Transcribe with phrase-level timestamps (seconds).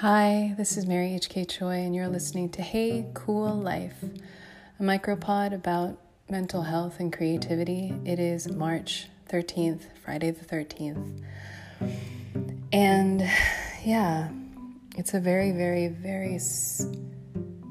[0.00, 1.44] Hi, this is Mary H.K.
[1.44, 4.02] Choi, and you're listening to Hey Cool Life,
[4.78, 7.92] a micropod about mental health and creativity.
[8.06, 11.22] It is March 13th, Friday the 13th.
[12.72, 13.20] And
[13.84, 14.30] yeah,
[14.96, 16.86] it's a very, very, very s-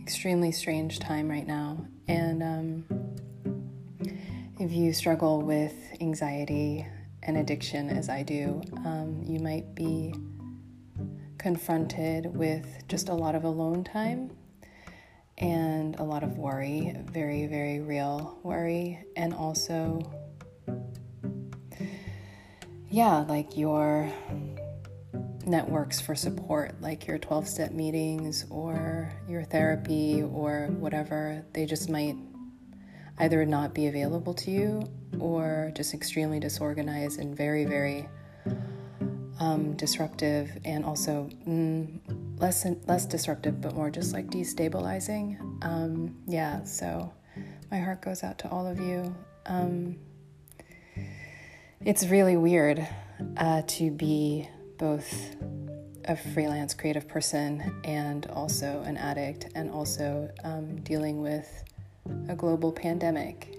[0.00, 1.84] extremely strange time right now.
[2.06, 2.84] And um,
[4.60, 6.86] if you struggle with anxiety
[7.24, 10.14] and addiction as I do, um, you might be
[11.42, 14.30] confronted with just a lot of alone time
[15.38, 20.00] and a lot of worry, very, very real worry, and also,
[22.88, 24.08] yeah, like your
[25.44, 31.90] networks for support, like your 12 step meetings or your therapy or whatever, they just
[31.90, 32.14] might
[33.18, 34.82] either not be available to you
[35.18, 38.08] or just extremely disorganized and very, very
[39.42, 41.98] um, disruptive and also mm,
[42.38, 45.36] less less disruptive, but more just like destabilizing.
[45.64, 47.12] Um, yeah, so
[47.70, 49.14] my heart goes out to all of you.
[49.46, 49.96] Um,
[51.84, 52.86] it's really weird
[53.36, 54.48] uh, to be
[54.78, 55.34] both
[56.04, 61.64] a freelance creative person and also an addict, and also um, dealing with
[62.28, 63.58] a global pandemic.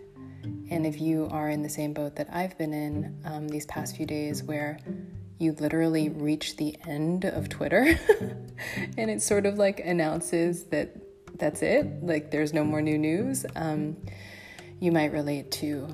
[0.70, 3.98] And if you are in the same boat that I've been in um, these past
[3.98, 4.78] few days, where
[5.39, 8.00] you literally reach the end of Twitter
[8.98, 10.95] and it sort of like announces that
[11.38, 13.98] that's it, like there's no more new news, um,
[14.80, 15.88] you might relate to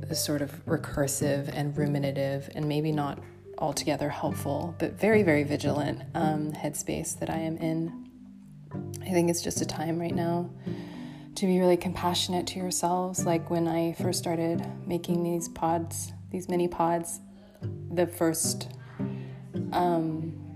[0.00, 3.18] the sort of recursive and ruminative and maybe not
[3.58, 8.08] altogether helpful, but very, very vigilant um, headspace that I am in.
[9.02, 10.50] I think it's just a time right now
[11.36, 13.24] to be really compassionate to yourselves.
[13.24, 17.20] Like when I first started making these pods, these mini pods,
[17.92, 18.68] the first
[19.72, 20.50] um,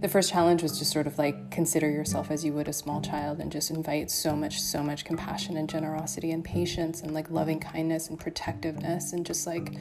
[0.00, 3.02] the first challenge was just sort of like consider yourself as you would a small
[3.02, 7.30] child and just invite so much so much compassion and generosity and patience and like
[7.30, 9.74] loving kindness and protectiveness and just like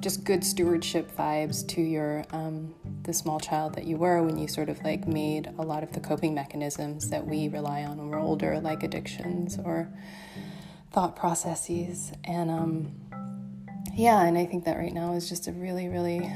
[0.00, 4.46] just good stewardship vibes to your um, the small child that you were when you
[4.46, 8.08] sort of like made a lot of the coping mechanisms that we rely on when
[8.08, 9.88] we're older like addictions or
[10.92, 12.12] thought processes.
[12.24, 12.94] And um,
[13.96, 16.30] yeah and i think that right now is just a really really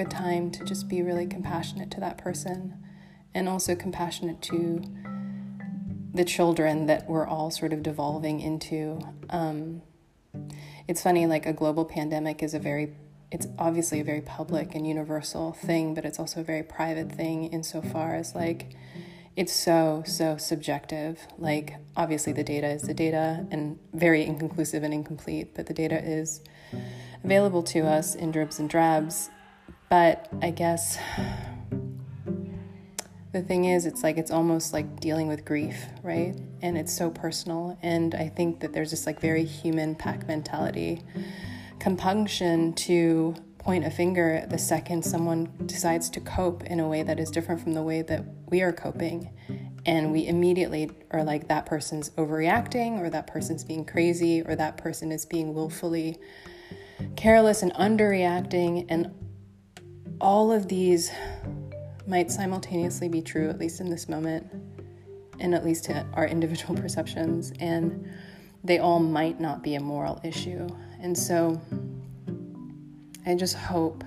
[0.00, 2.72] good time to just be really compassionate to that person
[3.34, 4.82] and also compassionate to
[6.14, 8.98] the children that we're all sort of devolving into.
[9.28, 9.82] Um,
[10.88, 12.94] it's funny, like a global pandemic is a very,
[13.30, 17.52] it's obviously a very public and universal thing, but it's also a very private thing
[17.52, 18.74] insofar as like,
[19.36, 21.18] it's so, so subjective.
[21.36, 26.02] Like, obviously, the data is the data and very inconclusive and incomplete, but the data
[26.02, 26.40] is
[27.22, 29.28] available to us in dribs and drabs
[29.90, 30.96] but I guess
[33.32, 36.34] the thing is, it's like it's almost like dealing with grief, right?
[36.62, 37.76] And it's so personal.
[37.82, 41.02] And I think that there's this like very human pack mentality,
[41.80, 47.20] compunction to point a finger the second someone decides to cope in a way that
[47.20, 49.30] is different from the way that we are coping.
[49.86, 54.76] And we immediately are like, that person's overreacting, or that person's being crazy, or that
[54.76, 56.18] person is being willfully
[57.16, 58.86] careless and underreacting.
[58.88, 59.14] And
[60.20, 61.10] all of these
[62.06, 64.46] might simultaneously be true, at least in this moment,
[65.38, 68.08] and at least to our individual perceptions, and
[68.62, 70.68] they all might not be a moral issue.
[71.00, 71.60] And so
[73.26, 74.04] I just hope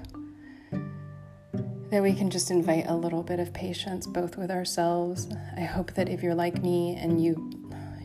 [1.90, 5.28] that we can just invite a little bit of patience both with ourselves.
[5.56, 7.52] I hope that if you're like me and you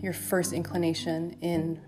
[0.02, 1.80] your first inclination in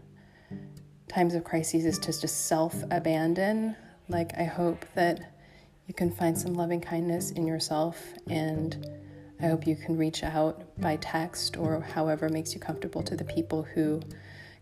[1.09, 3.77] times of crises is to just self-abandon,
[4.09, 5.40] like I hope that
[5.91, 8.01] you can find some loving kindness in yourself.
[8.29, 8.87] And
[9.41, 13.25] I hope you can reach out by text or however makes you comfortable to the
[13.25, 14.01] people who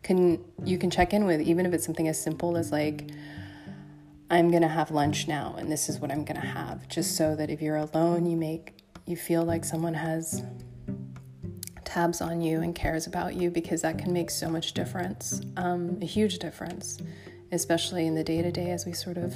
[0.03, 3.11] can you can check in with, even if it's something as simple as like,
[4.31, 7.51] I'm gonna have lunch now and this is what I'm gonna have, just so that
[7.51, 8.73] if you're alone, you make
[9.05, 10.43] you feel like someone has
[11.85, 15.99] tabs on you and cares about you because that can make so much difference, um,
[16.01, 16.97] a huge difference,
[17.53, 19.35] especially in the day to day as we sort of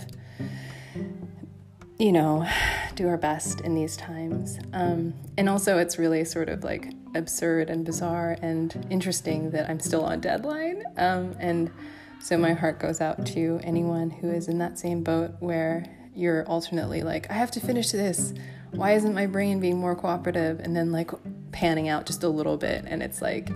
[2.02, 2.44] you know,
[2.96, 4.58] do our best in these times.
[4.72, 9.80] Um, and also, it's really sort of like absurd and bizarre and interesting that I'm
[9.80, 10.82] still on deadline.
[10.96, 11.70] Um, and
[12.20, 16.44] so, my heart goes out to anyone who is in that same boat where you're
[16.46, 18.34] alternately like, I have to finish this.
[18.72, 20.60] Why isn't my brain being more cooperative?
[20.60, 21.10] And then, like,
[21.52, 22.84] panning out just a little bit.
[22.86, 23.50] And it's like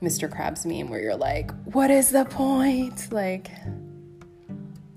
[0.00, 0.28] Mr.
[0.28, 3.12] Krabs meme where you're like, what is the point?
[3.12, 3.50] Like,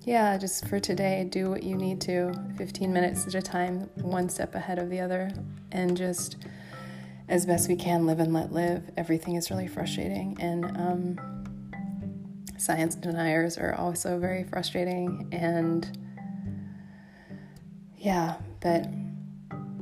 [0.01, 4.29] yeah, just for today, do what you need to 15 minutes at a time, one
[4.29, 5.31] step ahead of the other,
[5.71, 6.37] and just
[7.27, 8.89] as best we can live and let live.
[8.97, 11.45] Everything is really frustrating, and um,
[12.57, 15.97] science deniers are also very frustrating, and
[17.97, 18.87] yeah, but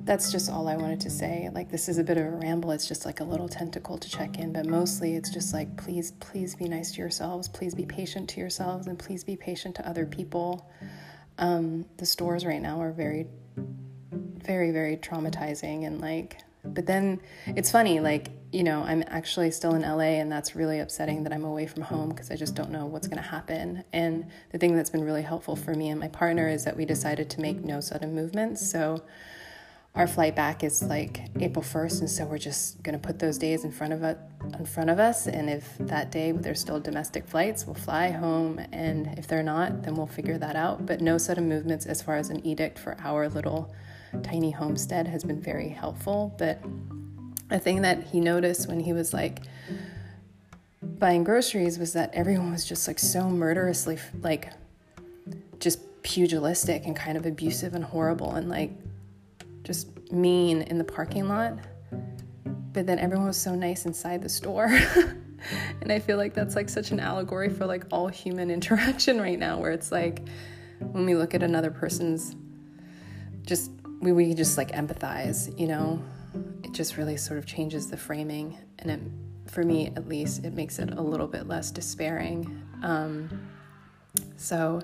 [0.08, 1.50] that's just all I wanted to say.
[1.54, 2.72] Like, this is a bit of a ramble.
[2.72, 6.12] It's just like a little tentacle to check in, but mostly it's just like, please,
[6.20, 7.50] please be nice to yourselves.
[7.50, 10.72] Please be patient to yourselves, and please be patient to other people.
[11.38, 13.28] Um, the stores right now are very,
[13.58, 15.86] very, very traumatizing.
[15.86, 20.32] And like, but then it's funny, like, you know, I'm actually still in LA, and
[20.32, 23.22] that's really upsetting that I'm away from home because I just don't know what's going
[23.22, 23.84] to happen.
[23.92, 26.86] And the thing that's been really helpful for me and my partner is that we
[26.86, 28.68] decided to make no sudden movements.
[28.72, 29.04] So,
[29.98, 33.64] our flight back is like April 1st, and so we're just to put those days
[33.64, 34.16] in front of us.
[34.60, 38.60] In front of us, and if that day there's still domestic flights, we'll fly home,
[38.72, 40.86] and if they're not, then we'll figure that out.
[40.86, 43.74] But no sudden movements as far as an edict for our little
[44.22, 46.36] tiny homestead has been very helpful.
[46.38, 46.64] But
[47.50, 49.40] a thing that he noticed when he was like
[50.82, 54.52] buying groceries was that everyone was just like so murderously like
[55.60, 58.72] just pugilistic and kind of abusive and horrible and like
[59.68, 61.60] just mean in the parking lot.
[62.72, 64.66] But then everyone was so nice inside the store.
[65.82, 69.38] and I feel like that's like such an allegory for like all human interaction right
[69.38, 70.28] now, where it's like
[70.80, 72.36] when we look at another person's
[73.42, 76.02] just we, we just like empathize, you know,
[76.64, 78.58] it just really sort of changes the framing.
[78.80, 82.62] And it, for me, at least, it makes it a little bit less despairing.
[82.84, 83.50] Um,
[84.36, 84.82] so,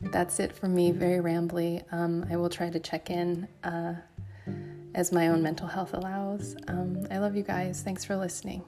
[0.00, 1.82] that's it for me, very rambly.
[1.92, 3.94] Um, I will try to check in uh,
[4.94, 6.56] as my own mental health allows.
[6.68, 7.82] Um, I love you guys.
[7.82, 8.64] Thanks for listening.